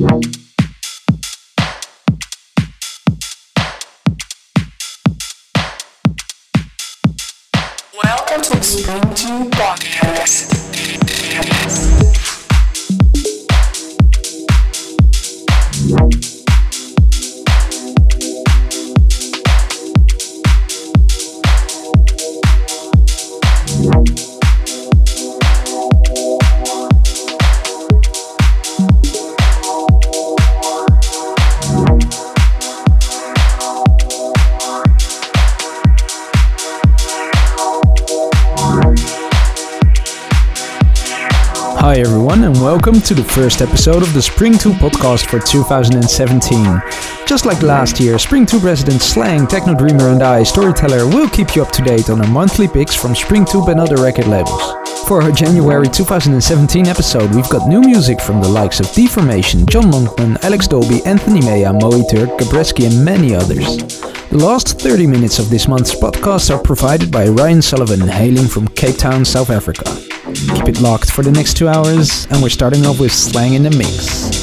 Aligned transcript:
welcome 0.00 0.22
to 8.42 8.56
the 42.80 43.32
first 43.34 43.60
episode 43.60 44.02
of 44.02 44.14
the 44.14 44.20
Springtube 44.20 44.78
podcast 44.78 45.26
for 45.26 45.38
2017. 45.38 46.80
Just 47.26 47.44
like 47.44 47.62
last 47.62 48.00
year, 48.00 48.14
Springtube 48.14 48.64
resident 48.64 49.02
Slang, 49.02 49.46
Techno 49.46 49.74
Dreamer 49.74 50.08
and 50.08 50.22
I, 50.22 50.42
Storyteller, 50.42 51.06
will 51.06 51.28
keep 51.28 51.54
you 51.54 51.62
up 51.62 51.72
to 51.72 51.82
date 51.82 52.08
on 52.08 52.22
our 52.22 52.28
monthly 52.28 52.66
picks 52.66 52.94
from 52.94 53.12
Springtube 53.12 53.68
and 53.68 53.78
other 53.78 54.02
record 54.02 54.28
labels. 54.28 54.62
For 55.06 55.20
our 55.22 55.30
January 55.30 55.88
2017 55.88 56.86
episode, 56.86 57.34
we've 57.34 57.48
got 57.50 57.68
new 57.68 57.82
music 57.82 58.18
from 58.20 58.40
the 58.40 58.48
likes 58.48 58.80
of 58.80 58.90
Deformation, 58.92 59.66
John 59.66 59.84
Monkman, 59.84 60.42
Alex 60.42 60.66
Dolby, 60.66 61.04
Anthony 61.04 61.42
Maya, 61.42 61.74
Moe 61.74 62.02
Turk, 62.08 62.30
Gabreski 62.38 62.86
and 62.86 63.04
many 63.04 63.34
others. 63.34 64.00
The 64.30 64.38
last 64.38 64.80
30 64.80 65.06
minutes 65.06 65.38
of 65.38 65.50
this 65.50 65.68
month's 65.68 65.94
podcast 65.94 66.54
are 66.54 66.62
provided 66.62 67.10
by 67.10 67.28
Ryan 67.28 67.60
Sullivan, 67.60 68.00
hailing 68.00 68.48
from 68.48 68.68
Cape 68.68 68.96
Town, 68.96 69.24
South 69.24 69.50
Africa. 69.50 70.09
Keep 70.40 70.68
it 70.68 70.80
locked 70.80 71.10
for 71.10 71.22
the 71.22 71.30
next 71.30 71.58
two 71.58 71.68
hours, 71.68 72.26
and 72.30 72.42
we're 72.42 72.48
starting 72.48 72.86
off 72.86 72.98
with 72.98 73.12
Slang 73.12 73.54
in 73.54 73.62
the 73.62 73.70
Mix. 73.70 74.39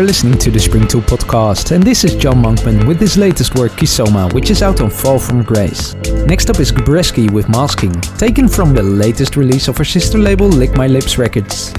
You're 0.00 0.06
listening 0.06 0.38
to 0.38 0.50
the 0.50 0.58
Springtube 0.58 1.02
podcast, 1.02 1.72
and 1.72 1.84
this 1.84 2.04
is 2.04 2.14
John 2.14 2.42
Monkman 2.42 2.88
with 2.88 2.98
his 2.98 3.18
latest 3.18 3.54
work 3.56 3.72
Kisoma, 3.72 4.32
which 4.32 4.50
is 4.50 4.62
out 4.62 4.80
on 4.80 4.88
Fall 4.88 5.18
from 5.18 5.42
Grace. 5.42 5.92
Next 6.24 6.48
up 6.48 6.58
is 6.58 6.72
Gabreski 6.72 7.30
with 7.30 7.50
Masking, 7.50 7.92
taken 8.16 8.48
from 8.48 8.72
the 8.72 8.82
latest 8.82 9.36
release 9.36 9.68
of 9.68 9.76
her 9.76 9.84
sister 9.84 10.16
label 10.16 10.48
Lick 10.48 10.74
My 10.74 10.86
Lips 10.86 11.18
Records. 11.18 11.74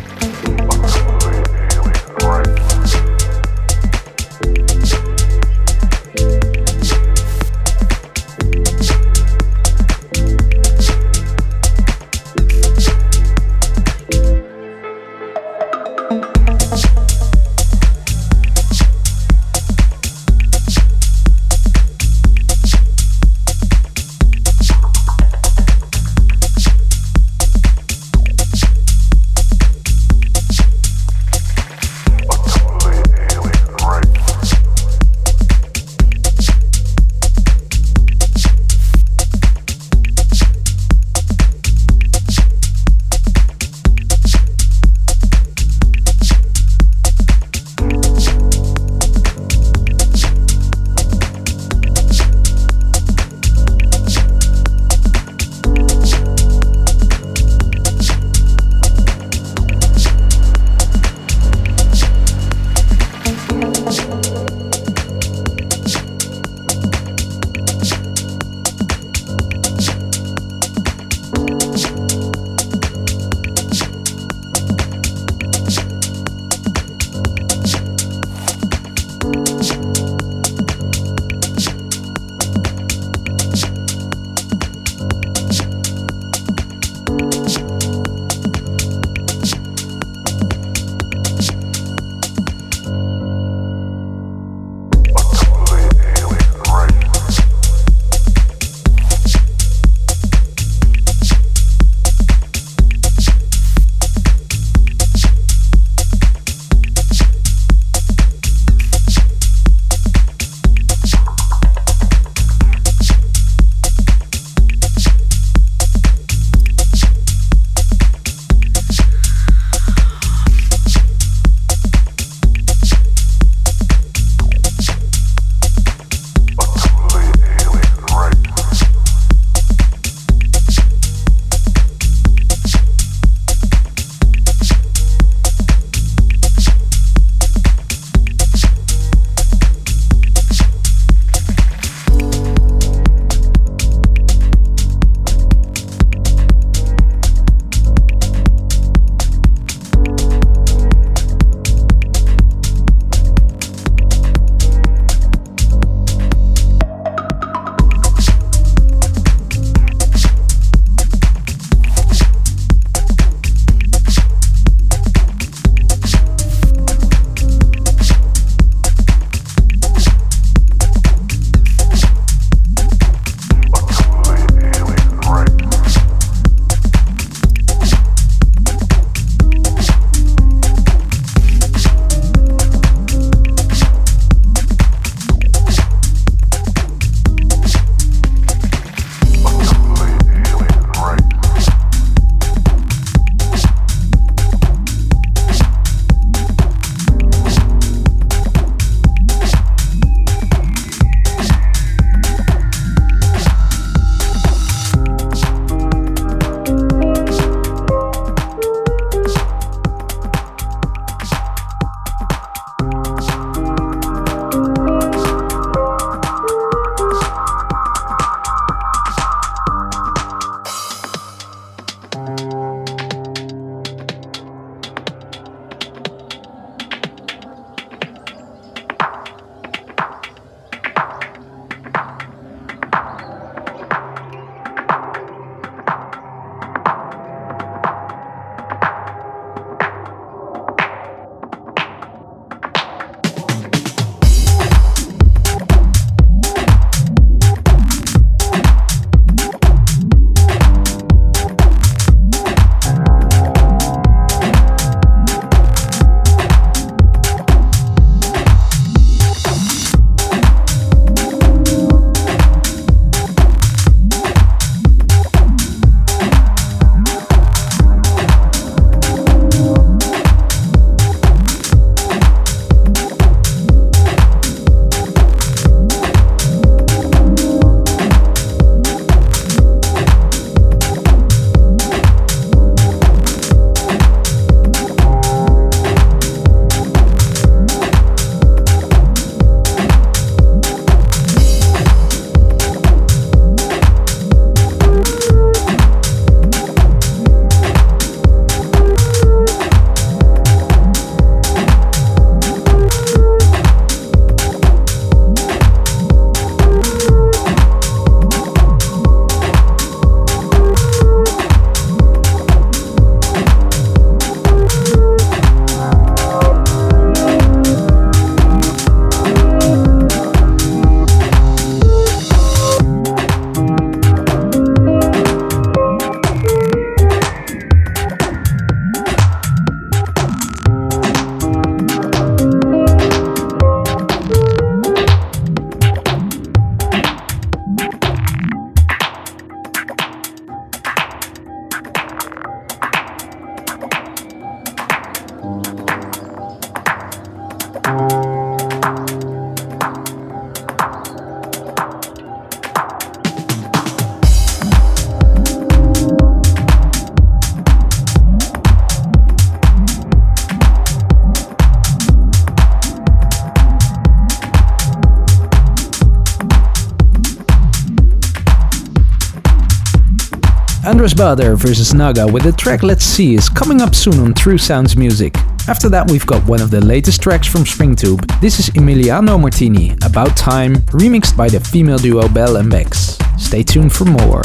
Andras 371.01 371.15
Baader 371.15 371.57
versus 371.57 371.95
Naga 371.95 372.27
with 372.27 372.43
the 372.43 372.51
track 372.51 372.83
Let's 372.83 373.03
See 373.03 373.33
is 373.33 373.49
coming 373.49 373.81
up 373.81 373.95
soon 373.95 374.19
on 374.19 374.35
True 374.35 374.59
Sounds 374.59 374.95
Music. 374.95 375.35
After 375.67 375.89
that, 375.89 376.11
we've 376.11 376.27
got 376.27 376.45
one 376.45 376.61
of 376.61 376.69
the 376.69 376.79
latest 376.79 377.23
tracks 377.23 377.47
from 377.47 377.61
Springtube. 377.61 378.39
This 378.39 378.59
is 378.59 378.69
Emiliano 378.75 379.41
Martini, 379.41 379.95
About 380.03 380.37
Time, 380.37 380.75
remixed 380.91 381.35
by 381.35 381.49
the 381.49 381.59
female 381.59 381.97
duo 381.97 382.27
Bell 382.27 382.57
and 382.57 382.69
Bex. 382.69 383.17
Stay 383.39 383.63
tuned 383.63 383.91
for 383.91 384.05
more. 384.05 384.43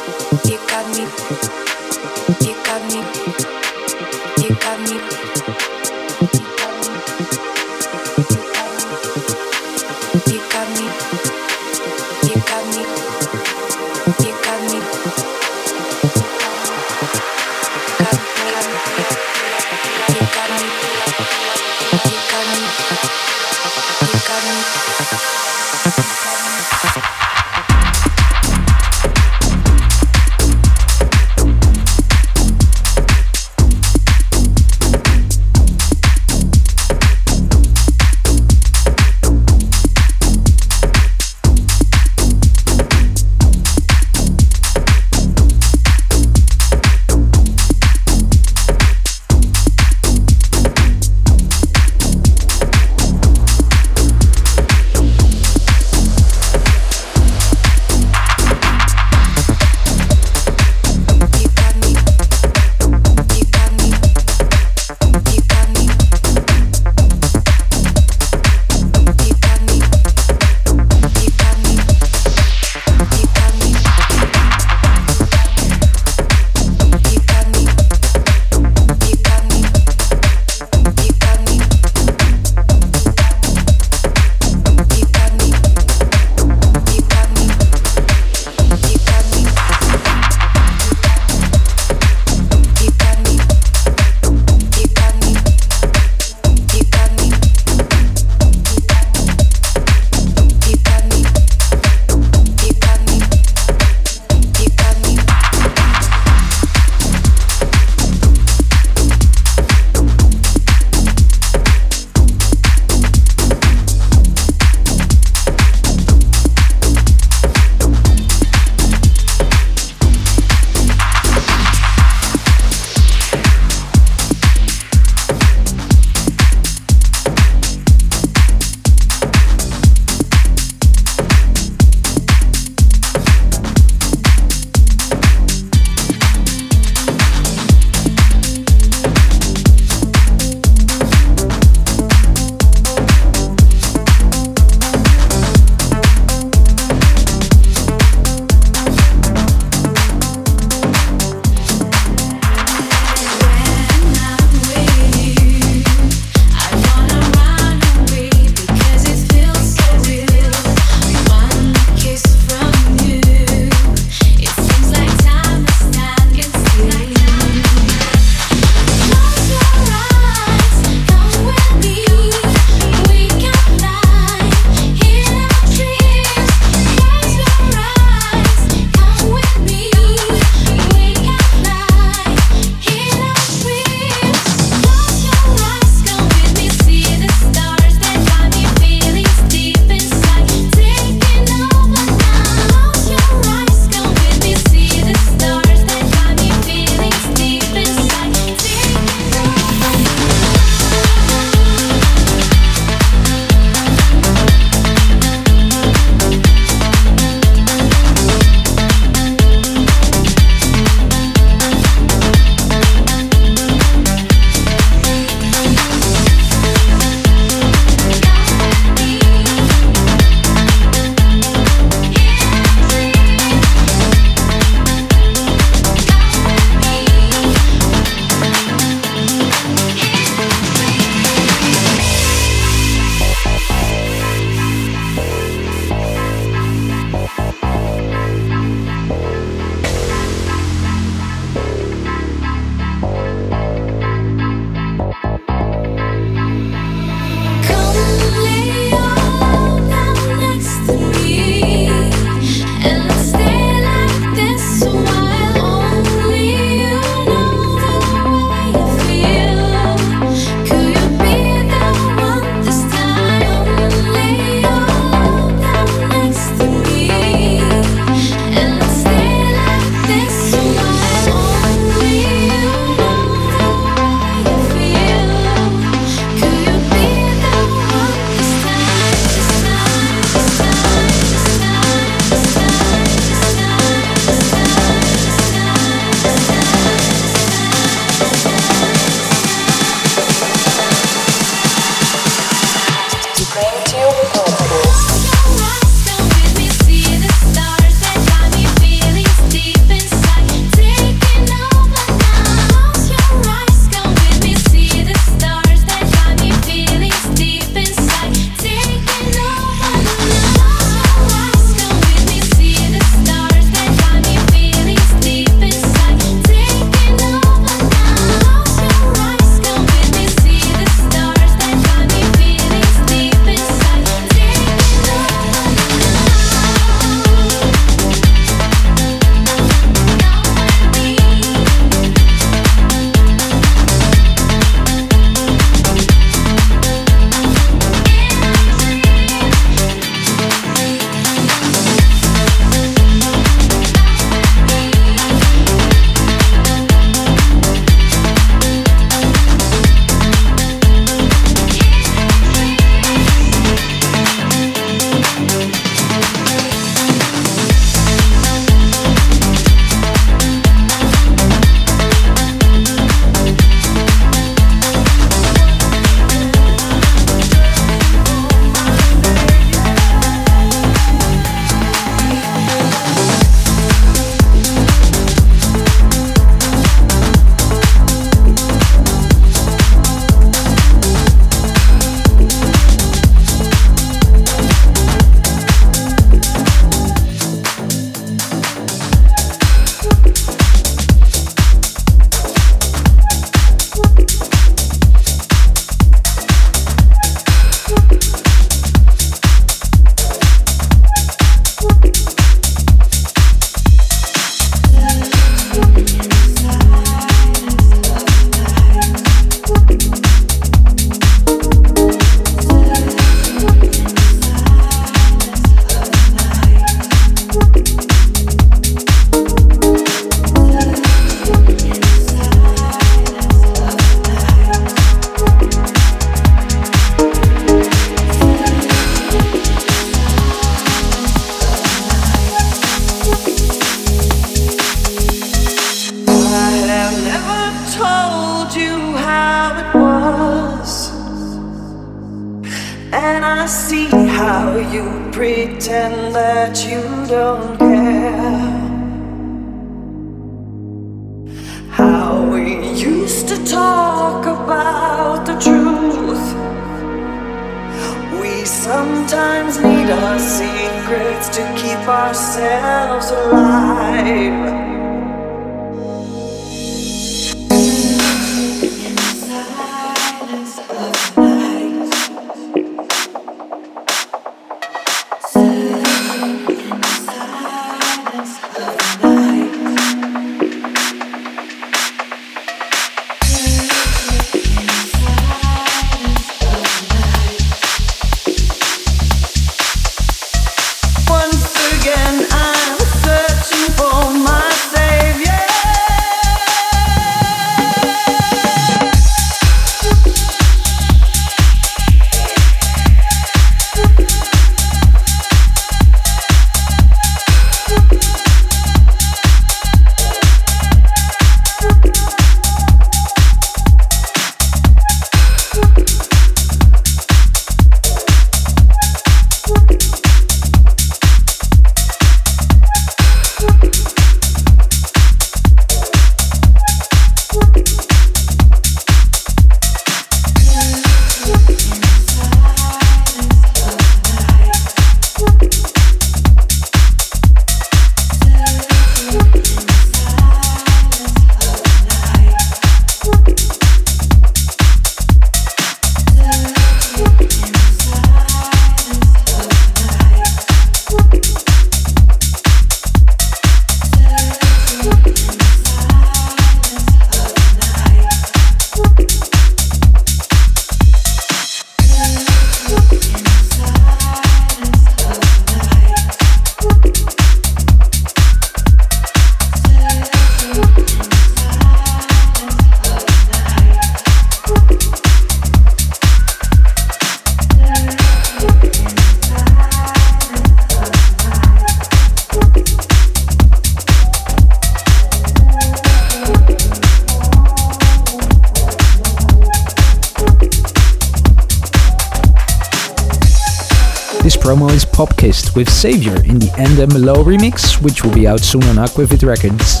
With 595.74 595.88
Savior 595.88 596.36
in 596.44 596.60
the 596.60 596.70
NMLO 596.76 597.42
remix, 597.44 598.00
which 598.00 598.22
will 598.22 598.32
be 598.32 598.46
out 598.46 598.60
soon 598.60 598.84
on 598.84 598.96
Aquavit 598.96 599.42
Records. 599.44 600.00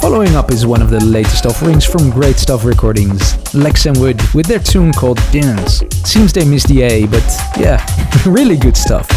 Following 0.00 0.34
up 0.34 0.50
is 0.50 0.66
one 0.66 0.82
of 0.82 0.90
the 0.90 0.98
latest 1.04 1.46
offerings 1.46 1.84
from 1.84 2.10
Great 2.10 2.36
Stuff 2.36 2.64
Recordings, 2.64 3.54
Lex 3.54 3.86
and 3.86 3.96
Wood, 3.98 4.20
with 4.34 4.46
their 4.46 4.58
tune 4.58 4.92
called 4.92 5.18
Dance. 5.30 5.84
Seems 6.04 6.32
they 6.32 6.44
missed 6.44 6.66
the 6.66 6.82
A, 6.82 7.06
but 7.06 7.22
yeah, 7.56 7.86
really 8.26 8.56
good 8.56 8.76
stuff. 8.76 9.08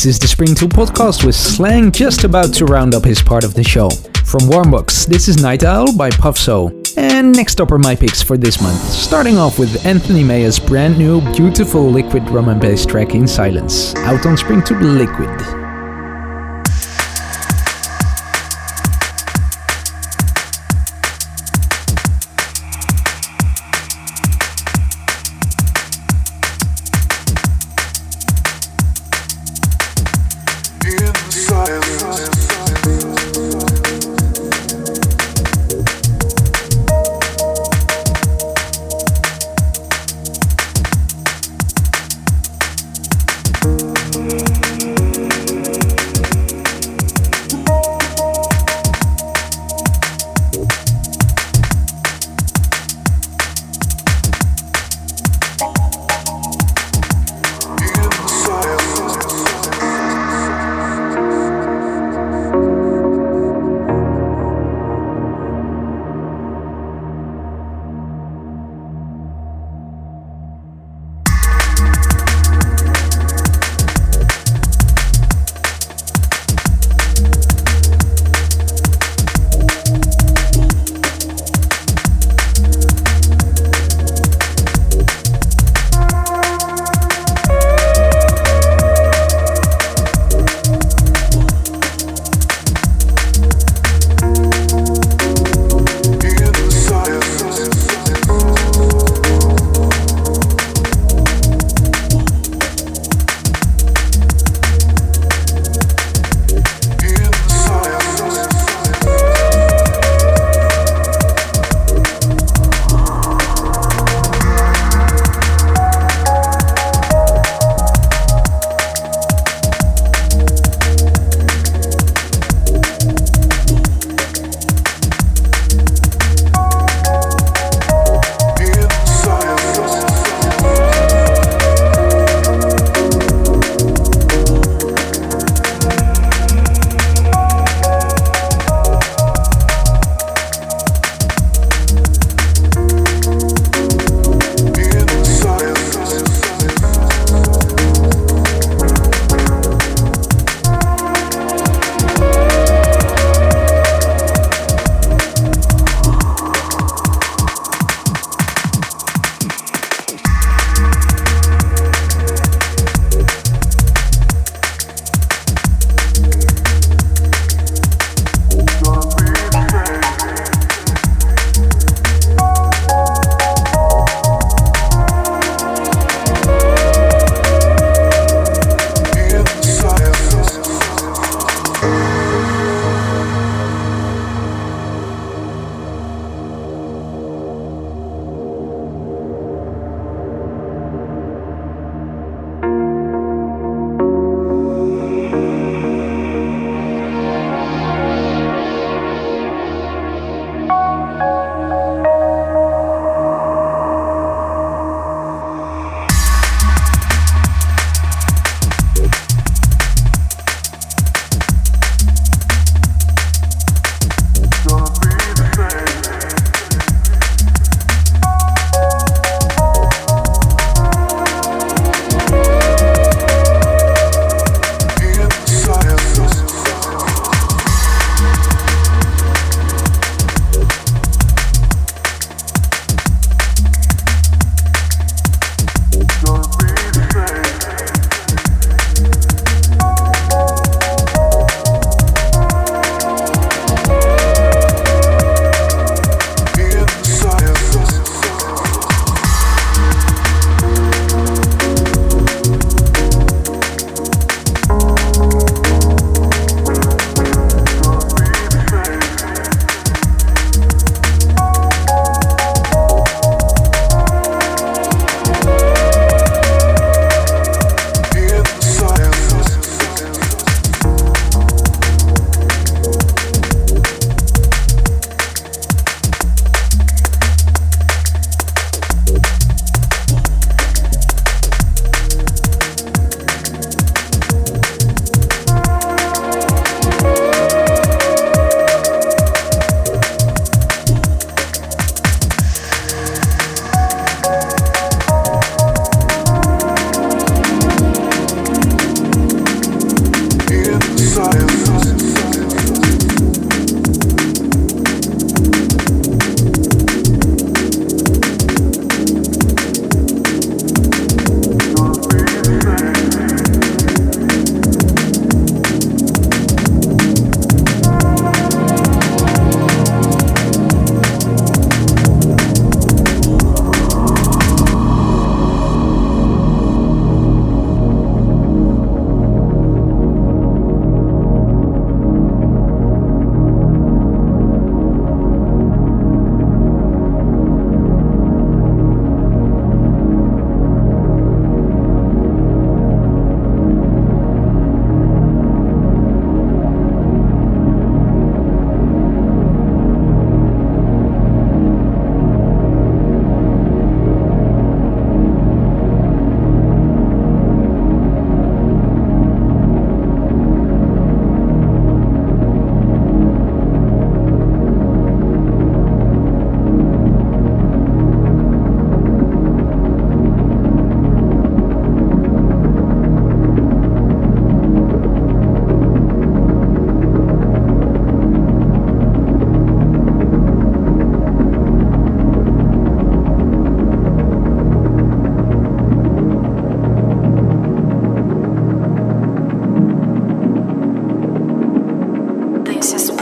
This 0.00 0.18
is 0.18 0.18
the 0.18 0.44
Springtube 0.44 0.70
podcast 0.70 1.26
with 1.26 1.34
Slang 1.34 1.92
just 1.92 2.24
about 2.24 2.54
to 2.54 2.64
round 2.64 2.94
up 2.94 3.04
his 3.04 3.20
part 3.22 3.44
of 3.44 3.52
the 3.52 3.62
show. 3.62 3.90
From 4.24 4.40
Warmbox, 4.48 5.04
this 5.04 5.28
is 5.28 5.42
Night 5.42 5.62
Owl 5.62 5.94
by 5.94 6.08
Puffso. 6.08 6.72
And 6.96 7.36
next 7.36 7.60
up 7.60 7.70
are 7.70 7.76
my 7.76 7.94
picks 7.94 8.22
for 8.22 8.38
this 8.38 8.62
month, 8.62 8.80
starting 8.80 9.36
off 9.36 9.58
with 9.58 9.84
Anthony 9.84 10.24
Maya's 10.24 10.58
brand 10.58 10.96
new, 10.96 11.20
beautiful 11.34 11.84
liquid 11.84 12.24
drum 12.24 12.48
and 12.48 12.58
bass 12.58 12.86
track 12.86 13.14
in 13.14 13.28
silence, 13.28 13.94
out 13.96 14.24
on 14.24 14.38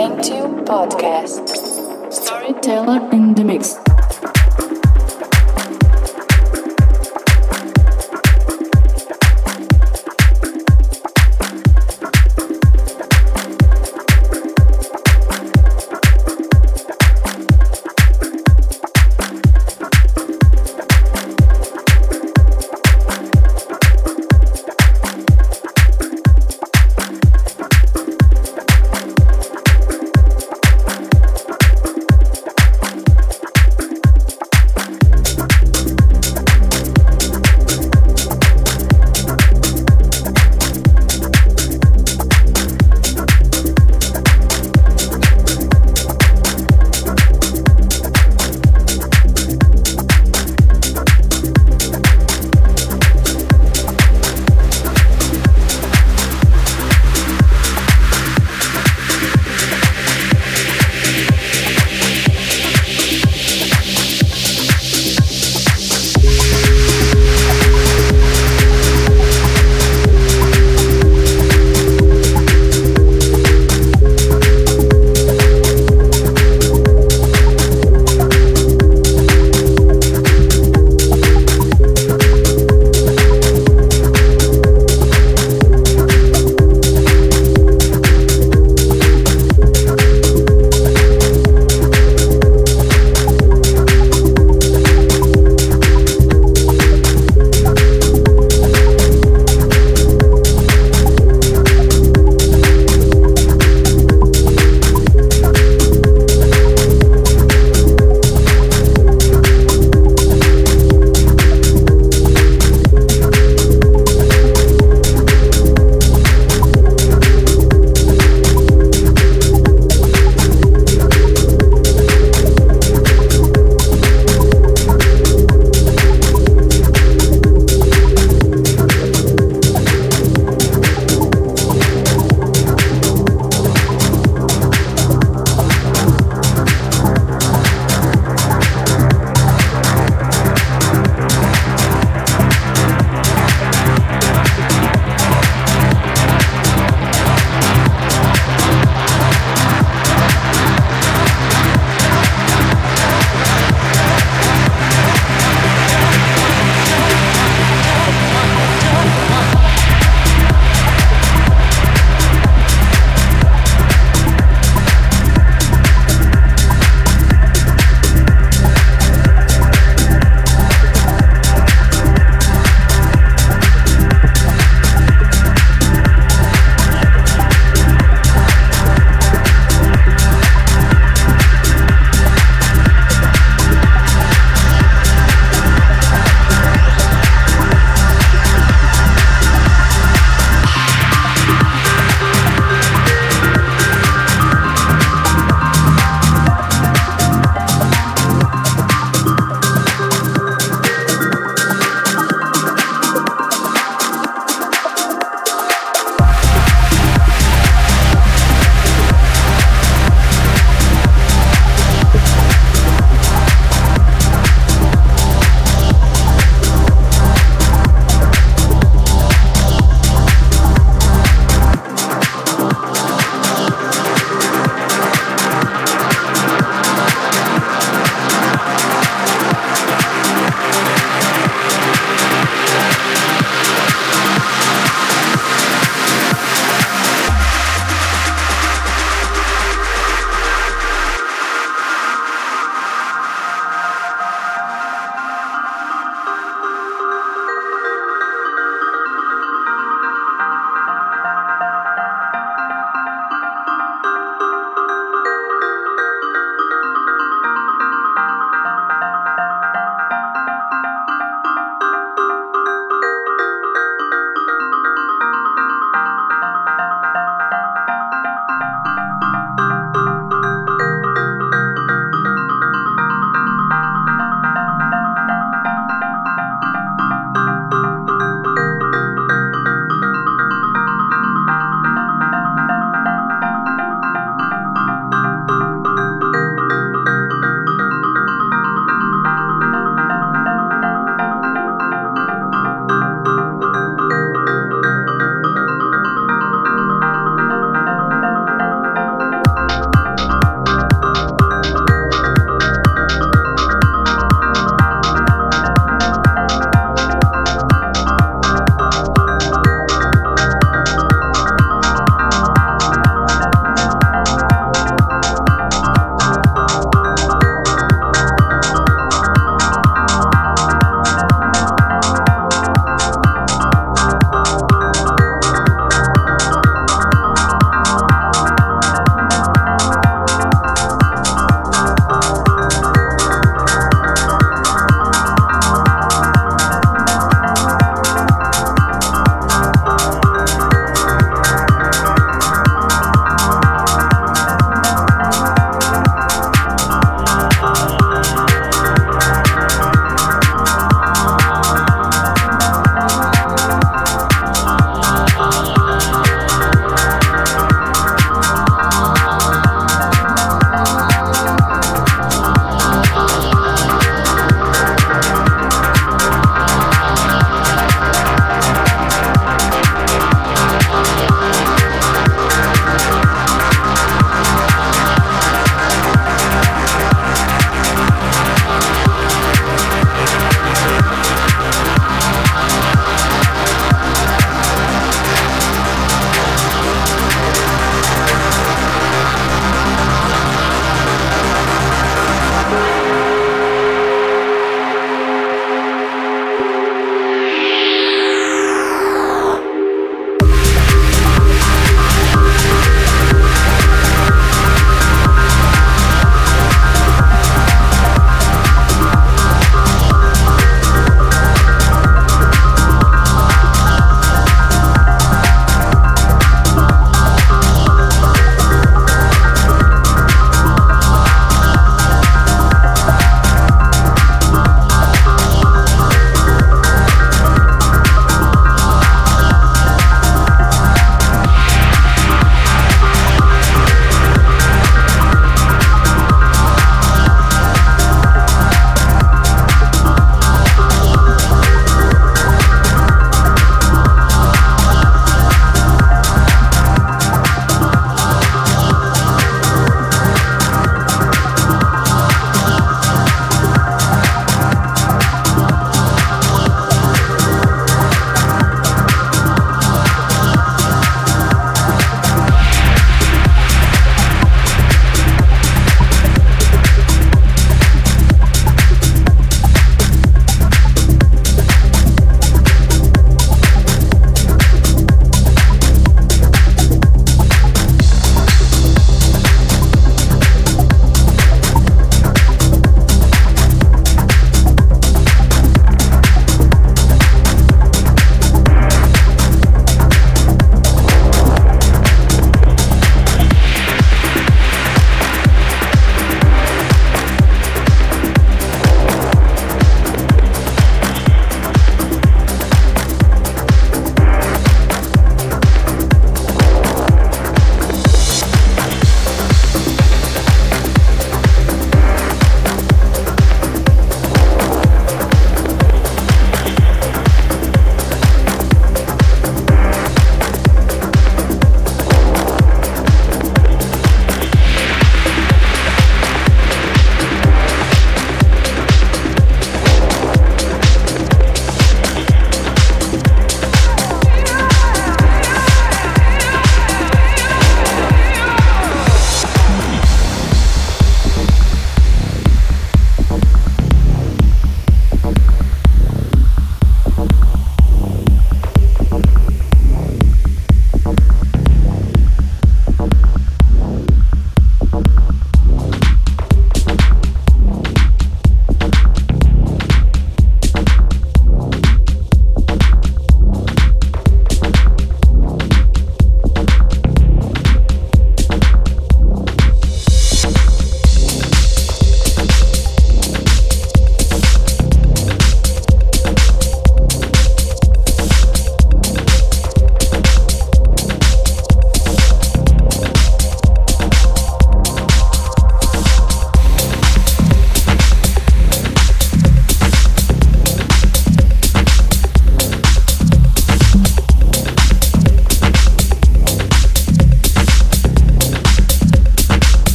Thank 0.00 0.28
you, 0.28 0.44
Podcast. 0.64 1.46
Storyteller 2.10 3.06
in 3.12 3.34
the 3.34 3.44
Mix. 3.44 3.89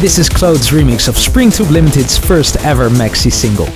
This 0.00 0.18
is 0.18 0.30
Claude's 0.30 0.70
remix 0.70 1.08
of 1.08 1.16
Springtube 1.16 1.70
Limited's 1.70 2.16
first 2.16 2.56
ever 2.64 2.88
maxi 2.88 3.30
single. 3.30 3.66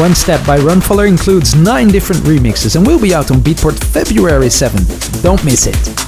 One 0.00 0.14
Step 0.14 0.46
by 0.46 0.58
Runfaller 0.60 1.08
includes 1.08 1.56
9 1.56 1.88
different 1.88 2.22
remixes 2.22 2.76
and 2.76 2.86
will 2.86 3.00
be 3.00 3.12
out 3.12 3.32
on 3.32 3.38
Beatport 3.38 3.82
February 3.82 4.46
7th. 4.46 5.22
Don't 5.24 5.44
miss 5.44 5.66
it. 5.66 6.01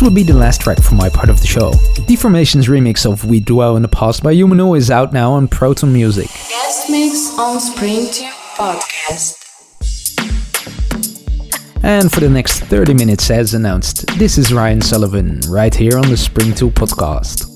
This 0.00 0.06
would 0.08 0.14
be 0.14 0.22
the 0.22 0.32
last 0.32 0.62
track 0.62 0.80
for 0.80 0.94
my 0.94 1.10
part 1.10 1.28
of 1.28 1.42
the 1.42 1.46
show. 1.46 1.72
Deformation's 2.08 2.68
remix 2.68 3.04
of 3.04 3.26
We 3.26 3.38
Dwell 3.38 3.76
in 3.76 3.82
the 3.82 3.88
Past 3.88 4.22
by 4.22 4.32
Humano 4.32 4.72
is 4.72 4.90
out 4.90 5.12
now 5.12 5.32
on 5.32 5.46
Proton 5.46 5.92
Music. 5.92 6.26
Guest 6.48 6.88
mix 6.88 7.38
on 7.38 7.58
Springtube 7.58 8.30
Podcast. 8.56 9.36
And 11.82 12.10
for 12.10 12.20
the 12.20 12.30
next 12.30 12.60
30 12.60 12.94
minutes, 12.94 13.30
as 13.30 13.52
announced, 13.52 14.06
this 14.18 14.38
is 14.38 14.54
Ryan 14.54 14.80
Sullivan, 14.80 15.40
right 15.50 15.74
here 15.74 15.98
on 15.98 16.08
the 16.08 16.16
Springtube 16.16 16.72
podcast. 16.72 17.49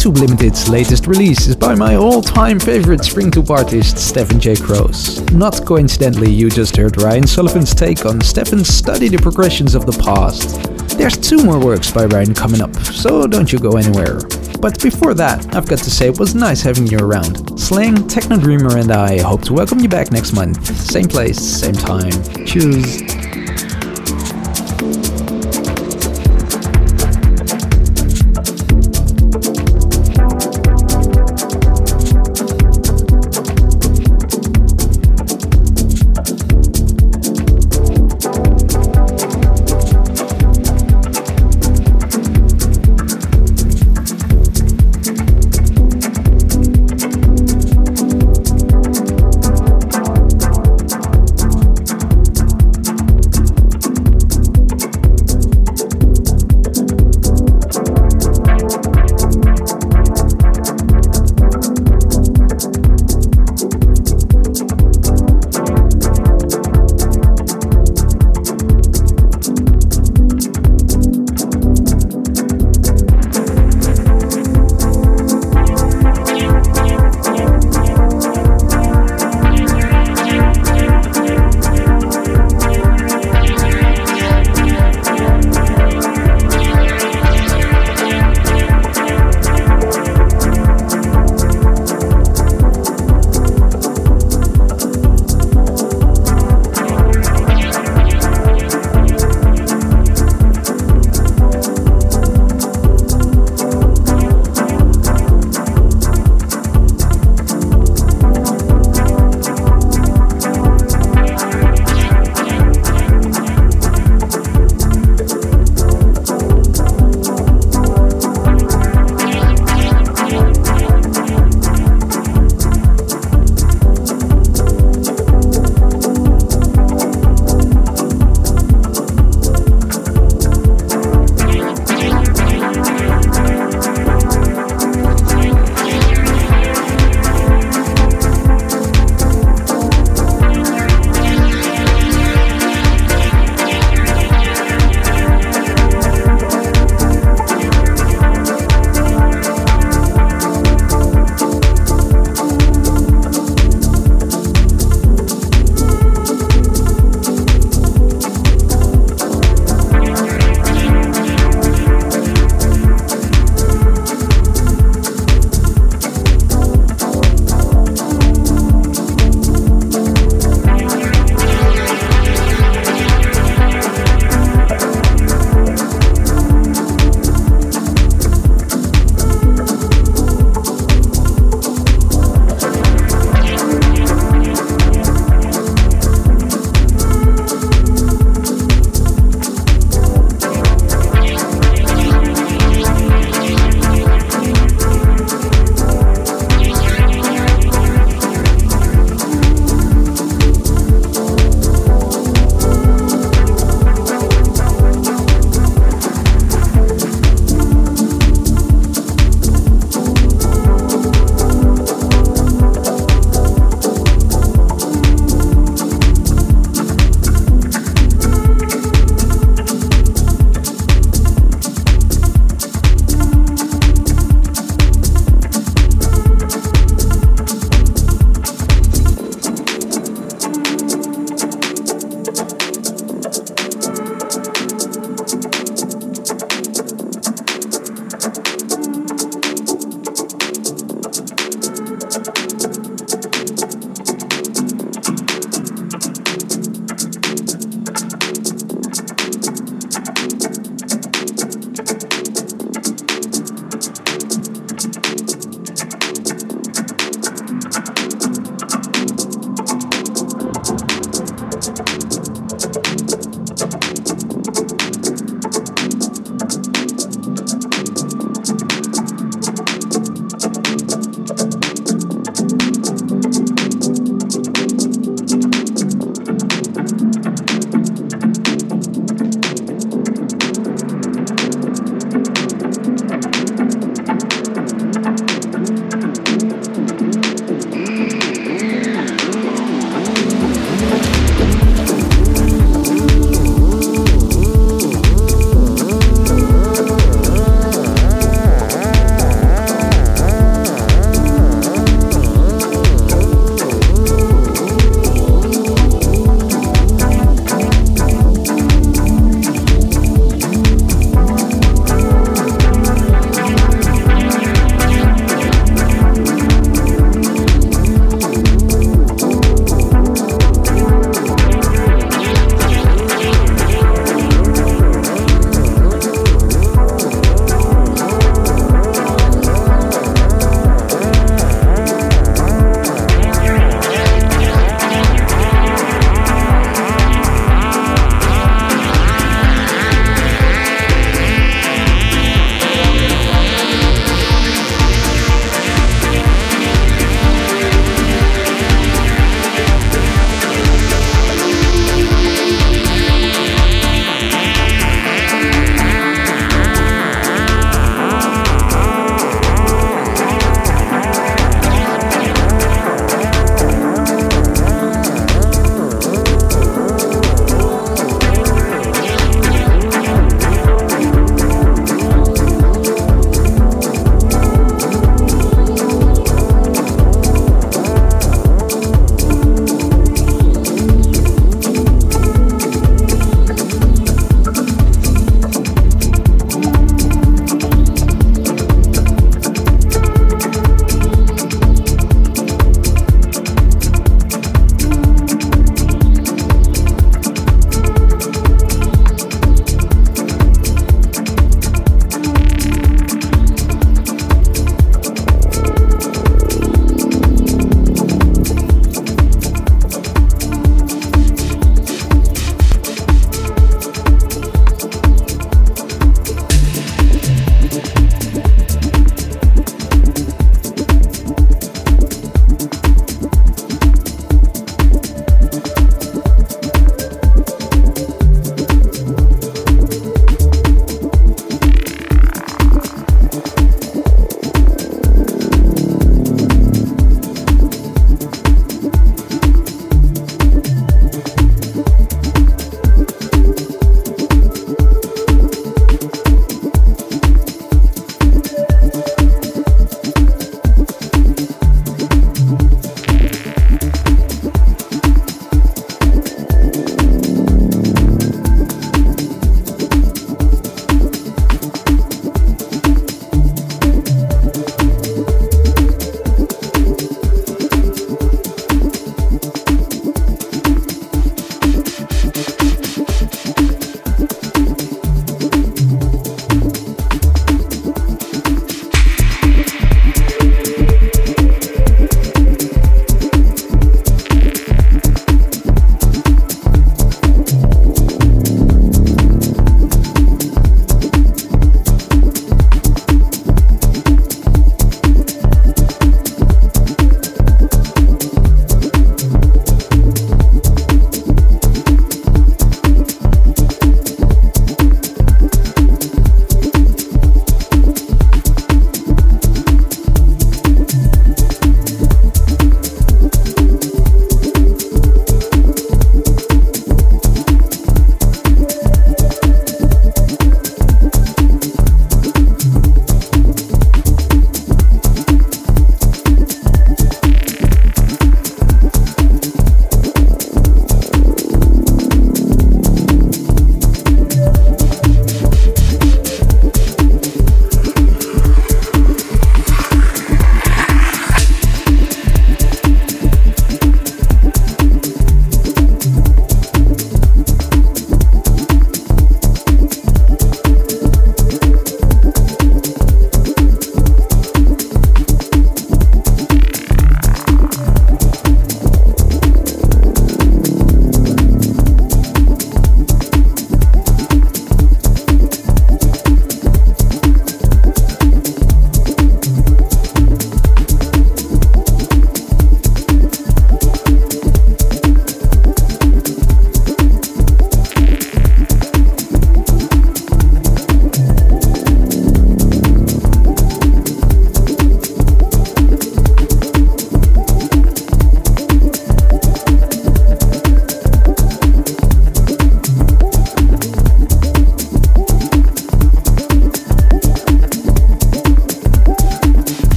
Springtube 0.00 0.18
Limited's 0.18 0.66
latest 0.70 1.06
release 1.06 1.46
is 1.46 1.54
by 1.54 1.74
my 1.74 1.94
all-time 1.94 2.58
favorite 2.58 3.00
Springtube 3.00 3.50
artist, 3.50 3.98
Stephen 3.98 4.40
J. 4.40 4.54
Kroos. 4.54 5.30
Not 5.30 5.66
coincidentally, 5.66 6.30
you 6.30 6.48
just 6.48 6.74
heard 6.74 7.02
Ryan 7.02 7.26
Sullivan's 7.26 7.74
take 7.74 8.06
on 8.06 8.18
Stephan's 8.22 8.68
Study 8.68 9.08
the 9.08 9.18
Progressions 9.18 9.74
of 9.74 9.84
the 9.84 9.92
Past. 10.02 10.58
There's 10.96 11.18
two 11.18 11.44
more 11.44 11.62
works 11.62 11.90
by 11.90 12.06
Ryan 12.06 12.32
coming 12.32 12.62
up, 12.62 12.74
so 12.76 13.26
don't 13.26 13.52
you 13.52 13.58
go 13.58 13.72
anywhere. 13.72 14.20
But 14.58 14.82
before 14.82 15.12
that, 15.14 15.54
I've 15.54 15.68
got 15.68 15.80
to 15.80 15.90
say 15.90 16.08
it 16.08 16.18
was 16.18 16.34
nice 16.34 16.62
having 16.62 16.86
you 16.86 17.00
around. 17.00 17.60
Slang, 17.60 18.08
Techno 18.08 18.38
Dreamer 18.38 18.78
and 18.78 18.90
I 18.92 19.20
hope 19.20 19.42
to 19.42 19.52
welcome 19.52 19.80
you 19.80 19.88
back 19.90 20.12
next 20.12 20.32
month. 20.32 20.66
Same 20.78 21.08
place, 21.08 21.38
same 21.38 21.74
time. 21.74 22.12
Choose. 22.46 23.09